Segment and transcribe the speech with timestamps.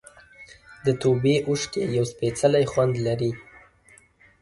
[0.85, 3.31] د توبې اوښکې یو سپېڅلی خوند لري.